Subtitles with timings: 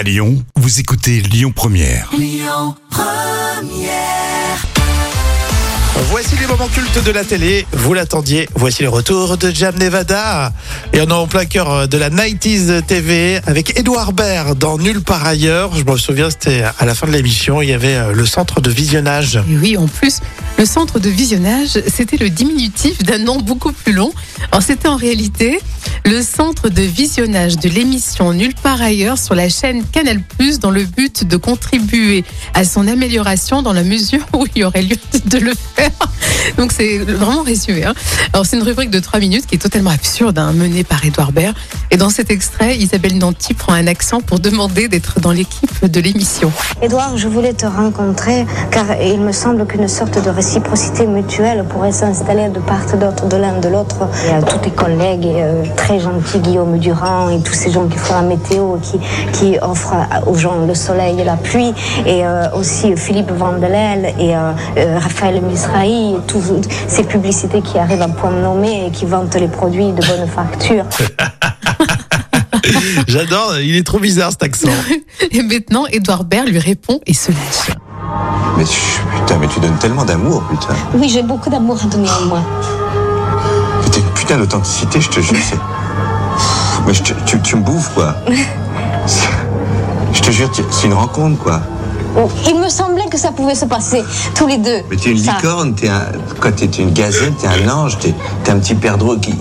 [0.00, 2.10] À Lyon, vous écoutez Lyon Première.
[6.08, 7.66] Voici les moments cultes de la télé.
[7.72, 8.48] Vous l'attendiez.
[8.54, 10.54] Voici le retour de Jam Nevada.
[10.94, 15.02] Et on est en plein cœur de la 90s TV avec Edouard Baird dans Nulle
[15.02, 15.76] part ailleurs.
[15.76, 17.60] Je me souviens, c'était à la fin de l'émission.
[17.60, 19.36] Il y avait euh, le centre de visionnage.
[19.36, 20.20] Et oui, en plus,
[20.58, 24.12] le centre de visionnage, c'était le diminutif d'un nom beaucoup plus long.
[24.52, 25.58] Alors, c'était en réalité
[26.04, 30.20] le centre de visionnage de l'émission Nulle part ailleurs sur la chaîne Canal+,
[30.60, 32.24] dans le but de contribuer
[32.54, 34.96] à son amélioration dans la mesure où il y aurait lieu
[35.26, 35.90] de le faire.
[36.56, 37.84] Donc, c'est vraiment résumé.
[37.84, 37.94] hein.
[38.32, 41.32] Alors, c'est une rubrique de 3 minutes qui est totalement absurde, hein, menée par Edouard
[41.32, 41.54] Baird.
[41.90, 46.00] Et dans cet extrait, Isabelle Nanty prend un accent pour demander d'être dans l'équipe de
[46.00, 46.52] l'émission.
[46.82, 51.92] Edouard, je voulais te rencontrer car il me semble qu'une sorte de réciprocité mutuelle pourrait
[51.92, 53.96] s'installer de part et d'autre de l'un de l'autre.
[54.26, 57.98] Et tous tes collègues, et, euh, très gentils, Guillaume Durand et tous ces gens qui
[57.98, 58.98] font la météo, qui,
[59.32, 59.94] qui offrent
[60.26, 61.72] aux gens le soleil et la pluie,
[62.06, 64.52] et euh, aussi Philippe Vandelel et euh,
[64.98, 69.48] Raphaël Misrahi, et toutes ces publicités qui arrivent à point nommé et qui vantent les
[69.48, 70.84] produits de bonne facture.
[73.08, 73.58] J'adore.
[73.60, 74.68] Il est trop bizarre cet accent.
[75.30, 77.76] Et maintenant, Edouard Baird lui répond et se lâche.
[78.56, 78.80] Mais tu-
[79.20, 80.74] putain, mais tu donnes tellement d'amour, putain.
[80.94, 82.40] Oui, j'ai beaucoup d'amour à donner en moi.
[83.84, 85.36] Mais T'as une putain d'authenticité, je te jure.
[86.86, 88.14] Mais je te- tu, tu me bouffes, quoi.
[90.12, 91.60] Je te jure, c'est une rencontre, quoi.
[92.48, 94.02] Il me semblait que ça pouvait se passer
[94.34, 94.80] tous les deux.
[94.90, 95.32] Mais t'es une Ça.
[95.36, 96.06] licorne, t'es un.
[96.40, 99.34] Quoi, t'es une gazelle, t'es un ange, t'es t'es un petit perdreau qui,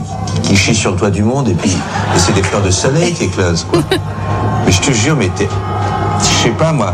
[0.44, 1.76] qui chie sur le toit du monde et puis.
[2.18, 3.82] C'est des fleurs de soleil qui éclosent, quoi.
[4.66, 5.48] Mais je te jure, mais t'es.
[6.22, 6.94] Je sais pas, moi.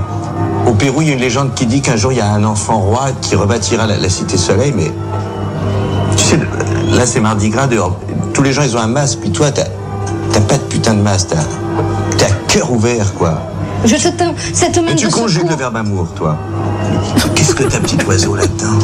[0.67, 2.43] Au Pérou, il y a une légende qui dit qu'un jour, il y a un
[2.43, 4.91] enfant roi qui rebâtira la, la cité soleil, mais.
[6.15, 6.39] Tu sais,
[6.91, 7.97] là, c'est Mardi Gras dehors.
[8.33, 9.65] Tous les gens, ils ont un masque, puis toi, t'as
[10.31, 12.17] t'as pas de putain de masque, t'as.
[12.17, 13.41] T'as cœur ouvert, quoi.
[13.85, 16.37] Je te tends cette main Mais tu de conjugues le verbe amour, toi.
[17.35, 18.79] Qu'est-ce que t'as, petit oiseau, là-dedans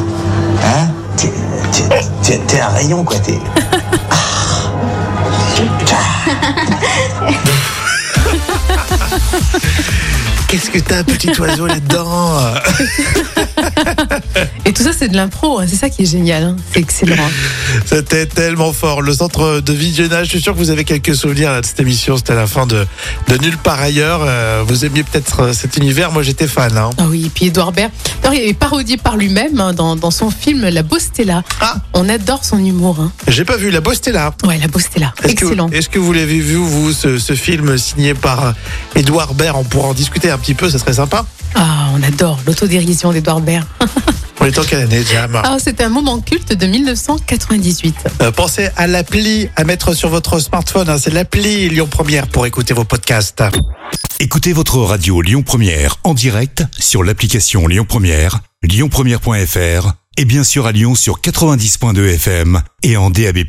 [0.63, 1.31] Hein T'es-
[1.71, 3.17] t'es- T'es t'es un rayon, quoi.
[3.19, 3.39] T'es.
[10.47, 12.39] Qu'est-ce que t'as, petit oiseau, là-dedans
[13.37, 13.45] Et
[15.01, 15.59] c'est de l'impro.
[15.59, 15.65] hein.
[15.67, 16.43] C'est ça qui est génial.
[16.43, 16.55] hein.
[16.73, 17.15] C'est excellent.
[17.85, 19.01] C'était tellement fort.
[19.01, 21.79] Le centre de visionnage, je suis sûr que vous avez quelques souvenirs là, de cette
[21.79, 22.17] émission.
[22.17, 22.85] C'était la fin de,
[23.27, 24.21] de Nulle part ailleurs.
[24.23, 26.11] Euh, vous aimiez peut-être euh, cet univers.
[26.11, 26.77] Moi, j'étais fan.
[26.77, 26.91] Hein.
[26.99, 27.91] Ah oui, et puis Edouard Baird,
[28.21, 31.41] d'ailleurs, il est parodié par lui-même hein, dans, dans son film La Bostella.
[31.61, 31.77] Ah.
[31.93, 32.99] On adore son humour.
[32.99, 33.11] Hein.
[33.27, 34.33] J'ai pas vu La Bostella.
[34.45, 35.13] Ouais, La Bostella.
[35.21, 35.69] Que, Excellent.
[35.71, 38.51] est-ce que vous l'avez vu, vous, ce, ce film signé par euh,
[38.95, 39.55] Edouard Baird?
[39.57, 41.25] On pourra en discuter un petit peu, ça serait sympa.
[41.55, 43.65] Ah, on adore l'autodérision d'Edouard Baird.
[44.41, 47.95] On est en quelle année, Jam Ah, c'est un moment culte de 1998.
[48.21, 50.89] Euh, Pensez à l'appli à mettre sur votre smartphone.
[50.89, 50.97] hein.
[50.97, 53.43] C'est l'appli Lyon Première pour écouter vos podcasts.
[54.19, 60.65] Écoutez votre radio Lyon Première en direct sur l'application Lyon Première, lyonpremière.fr et bien sûr
[60.65, 63.39] à Lyon sur 90.2 FM et en DAB+.